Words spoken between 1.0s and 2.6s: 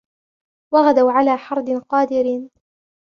عَلَى حَرْدٍ قَادِرِينَ